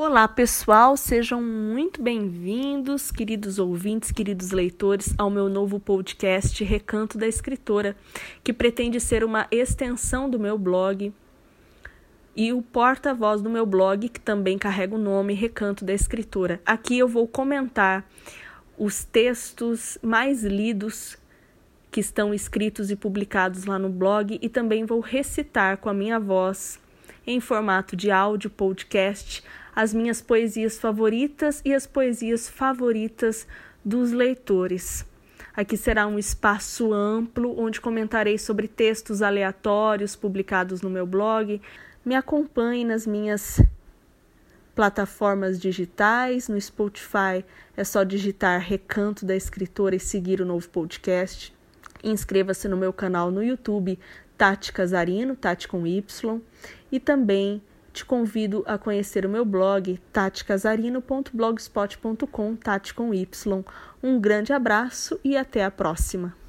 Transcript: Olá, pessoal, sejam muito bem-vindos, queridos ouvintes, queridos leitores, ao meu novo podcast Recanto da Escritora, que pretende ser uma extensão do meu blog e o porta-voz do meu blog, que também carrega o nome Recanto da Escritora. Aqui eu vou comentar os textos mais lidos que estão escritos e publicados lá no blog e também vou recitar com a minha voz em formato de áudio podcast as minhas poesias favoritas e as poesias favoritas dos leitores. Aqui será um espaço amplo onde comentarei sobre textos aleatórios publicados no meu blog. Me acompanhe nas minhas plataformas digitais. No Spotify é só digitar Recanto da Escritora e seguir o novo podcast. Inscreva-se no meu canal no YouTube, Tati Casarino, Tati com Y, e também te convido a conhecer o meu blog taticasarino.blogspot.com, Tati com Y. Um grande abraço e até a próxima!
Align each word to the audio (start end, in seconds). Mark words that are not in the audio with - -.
Olá, 0.00 0.28
pessoal, 0.28 0.96
sejam 0.96 1.42
muito 1.42 2.00
bem-vindos, 2.00 3.10
queridos 3.10 3.58
ouvintes, 3.58 4.12
queridos 4.12 4.52
leitores, 4.52 5.12
ao 5.18 5.28
meu 5.28 5.48
novo 5.48 5.80
podcast 5.80 6.62
Recanto 6.62 7.18
da 7.18 7.26
Escritora, 7.26 7.96
que 8.44 8.52
pretende 8.52 9.00
ser 9.00 9.24
uma 9.24 9.48
extensão 9.50 10.30
do 10.30 10.38
meu 10.38 10.56
blog 10.56 11.12
e 12.36 12.52
o 12.52 12.62
porta-voz 12.62 13.42
do 13.42 13.50
meu 13.50 13.66
blog, 13.66 14.08
que 14.08 14.20
também 14.20 14.56
carrega 14.56 14.94
o 14.94 14.98
nome 14.98 15.34
Recanto 15.34 15.84
da 15.84 15.92
Escritora. 15.92 16.60
Aqui 16.64 16.96
eu 16.96 17.08
vou 17.08 17.26
comentar 17.26 18.08
os 18.78 19.02
textos 19.02 19.98
mais 20.00 20.44
lidos 20.44 21.18
que 21.90 21.98
estão 21.98 22.32
escritos 22.32 22.88
e 22.92 22.94
publicados 22.94 23.64
lá 23.64 23.80
no 23.80 23.88
blog 23.88 24.38
e 24.40 24.48
também 24.48 24.84
vou 24.84 25.00
recitar 25.00 25.78
com 25.78 25.88
a 25.88 25.94
minha 25.94 26.20
voz 26.20 26.78
em 27.26 27.40
formato 27.40 27.96
de 27.96 28.12
áudio 28.12 28.48
podcast 28.48 29.42
as 29.78 29.94
minhas 29.94 30.20
poesias 30.20 30.76
favoritas 30.76 31.62
e 31.64 31.72
as 31.72 31.86
poesias 31.86 32.48
favoritas 32.48 33.46
dos 33.84 34.10
leitores. 34.10 35.06
Aqui 35.54 35.76
será 35.76 36.04
um 36.08 36.18
espaço 36.18 36.92
amplo 36.92 37.56
onde 37.56 37.80
comentarei 37.80 38.38
sobre 38.38 38.66
textos 38.66 39.22
aleatórios 39.22 40.16
publicados 40.16 40.82
no 40.82 40.90
meu 40.90 41.06
blog. 41.06 41.62
Me 42.04 42.16
acompanhe 42.16 42.84
nas 42.84 43.06
minhas 43.06 43.62
plataformas 44.74 45.60
digitais. 45.60 46.48
No 46.48 46.60
Spotify 46.60 47.44
é 47.76 47.84
só 47.84 48.02
digitar 48.02 48.60
Recanto 48.60 49.24
da 49.24 49.36
Escritora 49.36 49.94
e 49.94 50.00
seguir 50.00 50.40
o 50.40 50.44
novo 50.44 50.68
podcast. 50.70 51.54
Inscreva-se 52.02 52.66
no 52.66 52.76
meu 52.76 52.92
canal 52.92 53.30
no 53.30 53.44
YouTube, 53.44 53.96
Tati 54.36 54.72
Casarino, 54.72 55.36
Tati 55.36 55.68
com 55.68 55.86
Y, 55.86 56.40
e 56.90 56.98
também 56.98 57.62
te 57.98 58.04
convido 58.04 58.62
a 58.66 58.76
conhecer 58.78 59.26
o 59.26 59.28
meu 59.28 59.44
blog 59.44 60.00
taticasarino.blogspot.com, 60.12 62.56
Tati 62.56 62.94
com 62.94 63.12
Y. 63.12 63.64
Um 64.02 64.18
grande 64.20 64.52
abraço 64.52 65.18
e 65.24 65.36
até 65.36 65.64
a 65.64 65.70
próxima! 65.70 66.47